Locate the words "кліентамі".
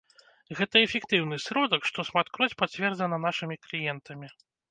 3.67-4.27